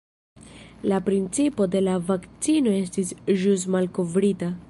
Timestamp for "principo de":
1.09-1.83